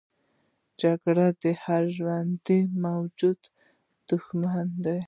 [0.81, 3.39] جګړه د هر ژوندي موجود
[4.09, 4.95] دښمنه ده